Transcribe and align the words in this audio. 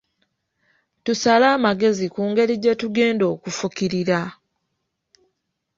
Tusale 1.03 1.47
amagezi 1.57 2.05
ku 2.13 2.21
ngeri 2.29 2.53
gyetugenda 2.63 3.23
okufukirira. 3.33 4.19